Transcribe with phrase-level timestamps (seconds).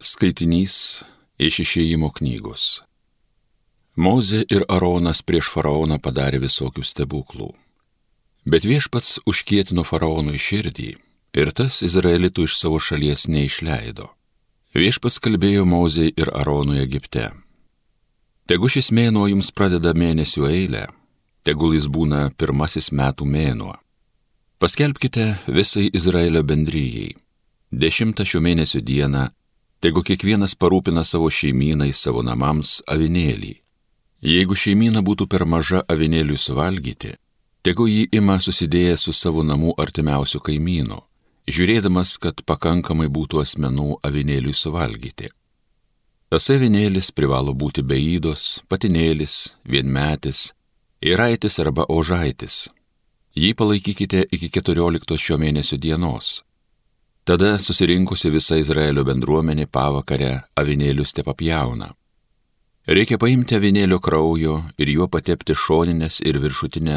[0.00, 1.04] Skaitinys
[1.36, 2.80] iš išėjimo knygos.
[4.00, 7.48] Mozė ir Aronas prieš faraoną padarė visokių stebuklų.
[8.48, 10.86] Bet viešpats užkietino faraonui širdį
[11.36, 14.06] ir tas Izraelitų iš savo šalies neišleido.
[14.72, 17.26] Viešpats kalbėjo Mozei ir Aronui Egipte.
[18.48, 20.86] Tegu šis mėnuo jums pradeda mėnesių eilę,
[21.44, 23.74] tegul jis būna pirmasis metų mėnuo.
[24.56, 27.12] Paskelbkite visai Izraelio bendryjei.
[27.68, 29.26] Dešimtą šio mėnesio dieną
[29.80, 33.54] Tegu kiekvienas parūpina savo šeimynai, savo namams avinėlį.
[34.20, 37.14] Jeigu šeimyna būtų per maža avinėliui suvalgyti,
[37.64, 40.98] tegu jį ima susidėjęs su savo namų artimiausiu kaimynu,
[41.48, 45.32] žiūrėdamas, kad pakankamai būtų asmenų avinėliui suvalgyti.
[46.28, 50.50] Tas avinėlis privalo būti beįdos, patinėlis, vienmetis,
[51.00, 52.66] įraitis arba ožaitis.
[53.32, 56.42] Jį palaikykite iki 14 šio mėnesio dienos
[57.30, 61.86] Tada susirinkusi visa Izraelio bendruomenė pavakarę avinėlius te papjauna.
[62.90, 66.96] Reikia paimti avinėlio kraujo ir juo patepti šoninės ir viršutinę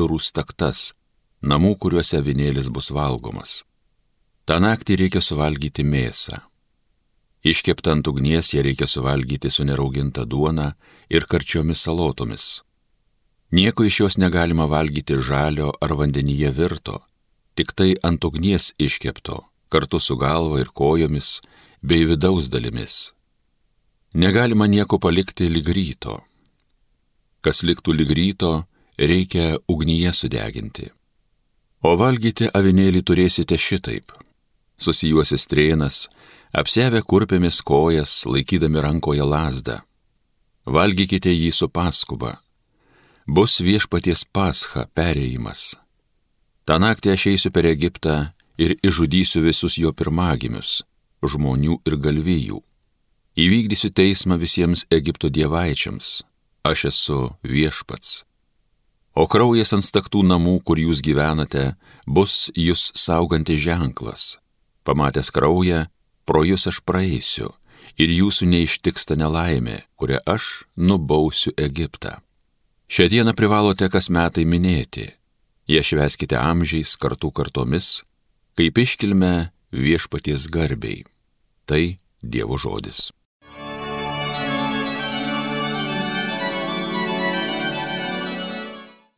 [0.00, 0.94] durų staktas,
[1.42, 3.58] namų, kuriuose avinėlis bus valgomas.
[4.48, 6.38] Ta naktį reikia suvalgyti mėsą.
[7.44, 10.70] Iškepta ant ugnies ją reikia suvalgyti su nerauginta duona
[11.12, 12.46] ir karčiomis salotomis.
[13.52, 16.96] Nieko iš jos negalima valgyti žalio ar vandenyje virto,
[17.54, 19.36] tik tai ant ugnies iškepto
[19.68, 21.40] kartu su galva ir kojomis
[21.82, 23.12] bei vidaus dalimis.
[24.14, 26.20] Negalima nieko palikti lyg ryto.
[27.44, 28.52] Kas liktų lyg ryto,
[28.98, 30.88] reikia ugnyje sudeginti.
[31.84, 34.12] O valgyti avinėlį turėsite šitaip.
[34.80, 36.06] Susijuosi strėnas,
[36.52, 39.80] apsevę kurpėmis kojas, laikydami rankoje lasdą.
[40.66, 42.36] Valgykite jį su paskuba.
[43.26, 45.74] Bus viešpaties pascha perėjimas.
[46.66, 48.16] Ta naktį aš eisiu per Egiptą
[48.58, 50.82] ir išžudysiu visus jo pirmagimius-
[51.30, 52.60] žmonių ir galvijų.
[53.36, 56.22] Įvykdysiu teismą visiems Egipto dievaičiams.
[56.64, 58.24] Aš esu viešpats.
[59.14, 64.38] O kraujas ant staktų namų, kur jūs gyvenate, bus jūs saugantis ženklas.
[64.84, 65.86] Pamatęs kraują,
[66.26, 67.54] pro jūs aš praeisiu
[67.96, 72.20] ir jūsų neištiksta nelaimė, kurią aš nubausiu Egiptą.
[72.88, 75.08] Šią dieną privalote kas metai minėti.
[75.66, 78.04] Jie šveskite amžiais kartų kartomis
[78.56, 81.04] kaip iškilme viešpaties garbiai.
[81.68, 83.10] Tai Dievo žodis.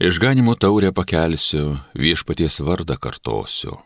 [0.00, 3.76] Išganimo taurę pakelsiu, viešpaties vardą kartosiu.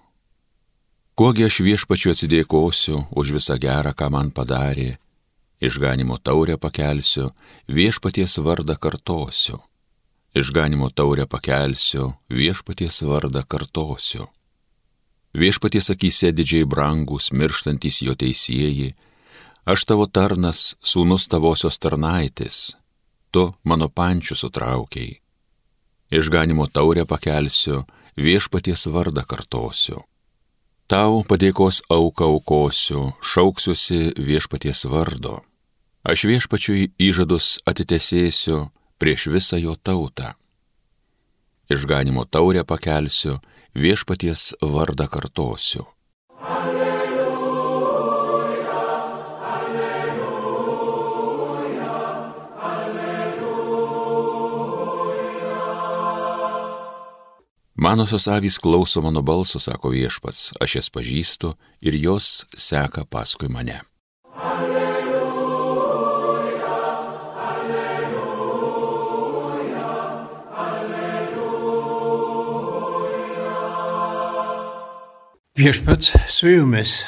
[1.18, 4.94] Kuogi aš viešpačiu atsidėkosiu už visą gerą, ką man padarė,
[5.60, 7.32] išganimo taurę pakelsiu,
[7.66, 9.58] viešpaties vardą kartosiu.
[10.34, 14.30] Išganimo taurę pakelsiu, viešpaties vardą kartosiu.
[15.34, 18.92] Viešpaties akise didžiai brangus, mirštantis jo teisėjai,
[19.66, 22.76] aš tavo tarnas, sūnus tavosios tarnaitės,
[23.34, 25.18] tu mano pančių sutraukiai.
[26.14, 27.82] Išganimo taurę pakelsiu,
[28.14, 30.04] viešpaties vardą kartosiu.
[30.86, 35.40] Tau padėkos auką aukosiu, šauksiuosi viešpaties vardo.
[36.04, 38.68] Aš viešpačiui įžadus atitesėsiu
[39.02, 40.34] prieš visą jo tautą.
[41.72, 43.40] Išganimo taurę pakelsiu,
[43.74, 45.84] viešpaties vardą kartosiu.
[46.40, 47.04] Alleluja,
[49.54, 51.14] alleluja,
[52.60, 53.54] alleluja.
[57.74, 63.80] Manosios avys klauso mano balso, sako viešpats, aš jas pažįstu ir jos seka paskui mane.
[75.54, 77.04] Viešpats su jumis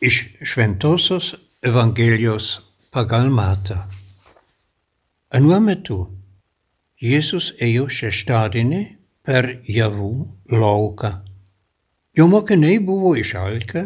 [0.00, 2.60] iš Šventojios Evangelijos
[2.90, 3.74] pagal Matą.
[5.36, 5.98] Anuo metu
[6.96, 8.80] Jėzus ėjo šeštadienį
[9.20, 10.08] per javų
[10.48, 11.10] lauką.
[12.16, 13.82] Jo mokiniai buvo išalkę,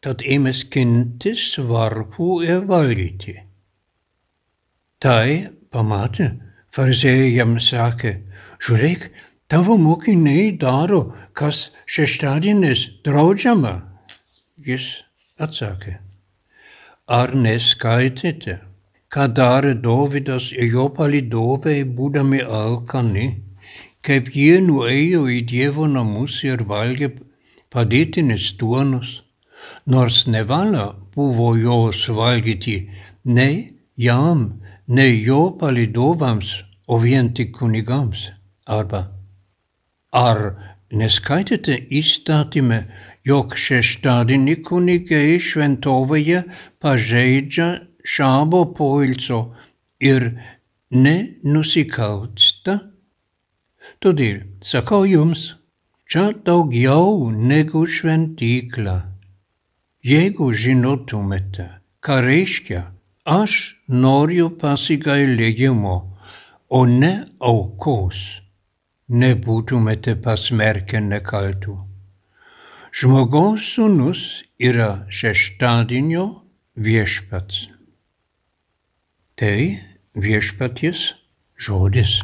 [0.00, 3.34] tad ėmė skintis varpų ir valgyti.
[5.04, 6.30] Tai pamatė,
[6.72, 8.14] farizėjai jam sakė,
[8.56, 9.10] žiūrėk,
[9.52, 11.00] Tavo mokiniai daro,
[11.36, 13.72] kas šeštadienis draudžiama.
[14.68, 14.86] Jis
[15.46, 15.98] atsakė,
[17.18, 18.56] ar neskaitėte,
[19.12, 23.28] ką darė Dovydas ir jo palidovai būdami alkani,
[24.00, 27.12] kaip jie nuėjo į Dievo namus ir valgė
[27.68, 29.18] padėtinės duonos,
[29.84, 32.86] nors nevalia buvo jos valgyti
[33.28, 33.64] nei
[34.00, 38.30] jam, nei jo palidovams, o vien tik kunigams
[38.64, 39.10] arba
[40.12, 40.40] Ar
[40.92, 42.82] neskaitėte įstatymę,
[43.24, 46.42] jog šeštadienį kunigai šventovėje
[46.84, 47.68] pažeidžia
[48.04, 49.40] šabo poilsio
[50.04, 50.28] ir
[50.92, 52.76] nenusikalsta?
[54.04, 55.54] Todėl sakau jums,
[56.04, 58.98] čia daugiau negu šventykla.
[60.04, 61.70] Jeigu žinotumėte,
[62.04, 62.84] ką reiškia,
[63.24, 65.96] aš noriu pasigailėjimo,
[66.68, 68.41] o ne aukos,
[69.12, 71.76] nebūtumėte pasmerkę nekaltų.
[72.92, 74.22] Žmogaus sūnus
[74.60, 76.26] yra šeštadienio
[76.76, 77.66] viešpats.
[79.36, 79.56] Tai
[80.16, 81.06] viešpaties
[81.56, 82.20] žodis.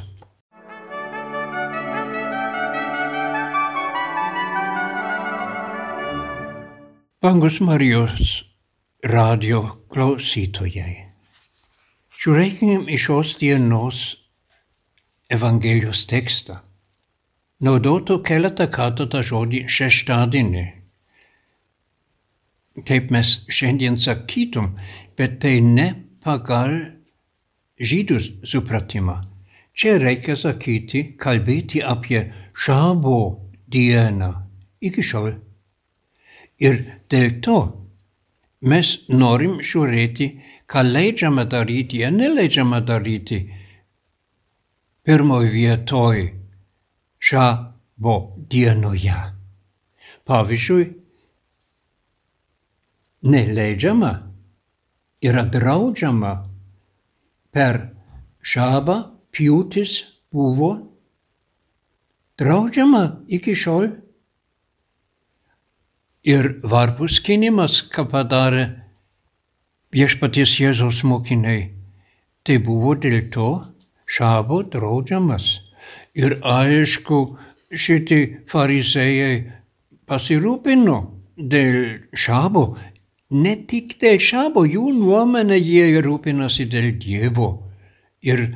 [7.18, 8.44] Bangus Marijos
[9.02, 11.08] radio klausytojai.
[12.18, 13.98] Žiūrėkime į šios dienos
[15.28, 16.60] Evangelijos tekstą.
[17.58, 20.60] Naudotų keletą kartų tą žodį šeštadienį.
[22.86, 24.76] Taip mes šiandien sakytum,
[25.18, 25.88] bet tai ne
[26.22, 26.76] pagal
[27.82, 29.18] žydų supratimą.
[29.74, 33.18] Čia reikia sakyti, kalbėti apie šabo
[33.66, 34.30] dieną
[34.78, 35.32] iki šiol
[36.62, 36.80] Ir
[37.10, 37.58] dėl to
[38.62, 40.30] mes norim žiūrėti,
[40.70, 43.44] ką leidžiama daryti ir neleidžiama daryti.
[45.02, 46.37] Pirmoje vietoje
[47.18, 48.16] šabo
[48.50, 49.18] dienoje.
[50.28, 50.84] Pavyzdžiui,
[53.22, 54.12] neleidžiama
[55.24, 56.32] yra draudžiama
[57.50, 57.80] per
[58.44, 58.98] šabą
[59.34, 59.94] pjūtis
[60.32, 60.70] buvo
[62.38, 63.02] draudžiama
[63.34, 63.88] iki šiol
[66.28, 68.68] ir varpų skinimas, ką padarė
[69.94, 71.72] viešpaties Jėzaus mokiniai.
[72.44, 73.48] Tai buvo dėl to
[74.08, 75.67] šabo draudžiamas.
[76.18, 77.18] Ir aišku,
[77.70, 79.34] šitie farizėjai
[80.08, 80.98] pasirūpino
[81.38, 82.64] dėl šabo.
[83.38, 87.50] Ne tik dėl šabo, jų nuomonė jie rūpinasi dėl Dievo.
[88.24, 88.48] Ir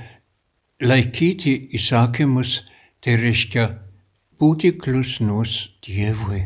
[0.82, 2.62] laikyti įsakymus,
[3.05, 3.69] tai reiškia
[4.41, 6.43] būti klusnus Dievui.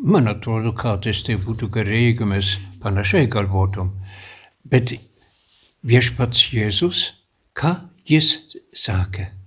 [0.00, 3.92] Man atrodo, kartais tai būtų gerai, jeigu mes panašiai galvotum.
[4.64, 4.94] Bet
[5.84, 7.04] viešpats Jėzus,
[7.56, 7.76] ką
[8.08, 8.32] jis
[8.72, 9.39] sakė?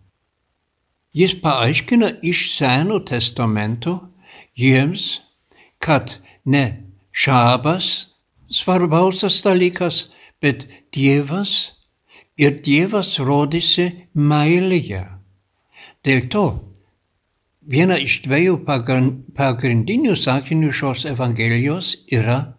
[1.14, 4.00] Jis paaiškina iš Seno testamento
[4.58, 5.22] jiems,
[5.78, 6.66] kad ne
[7.12, 7.90] šabas
[8.50, 10.08] svarbiausias dalykas,
[10.42, 11.74] bet Dievas
[12.38, 15.06] ir Dievas rodėsi meilėje.
[16.04, 16.48] Dėl to
[17.64, 22.58] Viena iš dviejų pagrindinių sakinių šios Evangelijos yra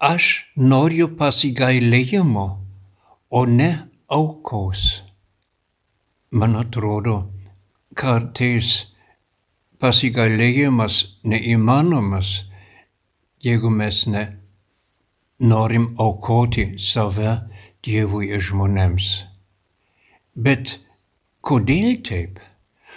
[0.00, 2.46] aš noriu pasigailėjimo,
[3.28, 3.68] o ne
[4.08, 5.02] aukos.
[6.32, 7.18] Man atrodo,
[7.92, 8.68] kartais
[9.82, 10.94] pasigailėjimas
[11.28, 12.30] neįmanomas,
[13.44, 14.22] jeigu mes ne
[15.44, 17.34] norim aukoti save
[17.84, 19.10] Dievui ir žmonėms.
[20.32, 20.78] Bet
[21.44, 22.40] kodėl taip?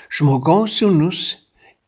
[0.07, 1.25] Žmogaus sūnus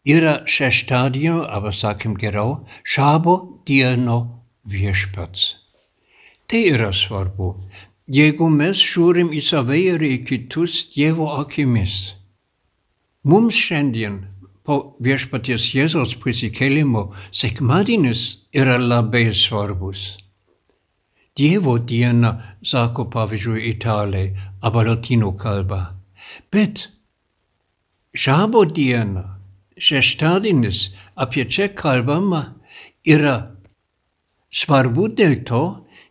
[0.03, 3.37] yra šeštadienio, arba sakim geriau, šabo
[3.69, 4.19] dieno
[4.67, 5.53] viešpats.
[6.47, 7.53] Tai yra svarbu.
[8.07, 12.15] Jeigu mes žiūrim į save ir į kitus Dievo akimis,
[13.27, 14.21] mums šiandien
[14.63, 18.21] po viešpaties Jėzaus prisikėlimo sekmadienis
[18.55, 20.13] yra labai svarbus.
[21.35, 24.31] Dievo diena, sako pavyzdžiui italai,
[24.63, 25.81] arba latino kalba.
[26.51, 26.87] Bet
[28.17, 29.35] Šabo diena,
[29.77, 32.55] šeštadienis, apie čia kalbama,
[33.05, 33.35] yra
[34.49, 35.61] svarbu dėl to,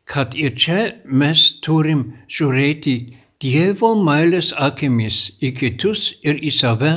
[0.07, 2.97] kad ir čia mes turim žiūrėti
[3.43, 6.93] Dievo meilės akimis į kitus ir į save,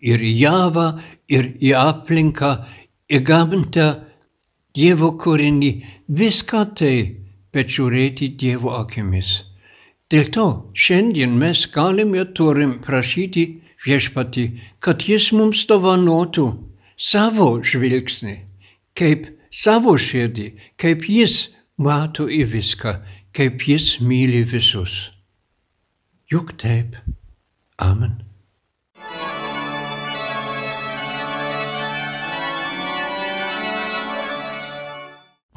[0.00, 0.86] ir į javą,
[1.28, 2.52] ir į aplinką,
[3.12, 3.88] į gamtą,
[4.72, 5.72] Dievo kūrinį,
[6.08, 6.96] viską tai,
[7.52, 9.42] bet žiūrėti Dievo akimis.
[10.08, 13.44] Dėl to šiandien mes galim ir turim prašyti
[13.84, 14.46] viešpatį,
[14.80, 16.46] kad jis mums dovanotų
[16.96, 18.36] savo žvilgsnį,
[18.96, 20.48] kaip savo širdį,
[20.80, 21.50] kaip jis
[21.82, 22.96] mato į viską,
[23.36, 25.10] kaip jis myli visus.
[26.32, 26.96] Juk taip.
[27.82, 28.20] Amen.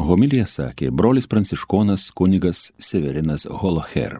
[0.05, 4.19] Homilija sakė brolis pranciškonas kunigas Severinas Holoher.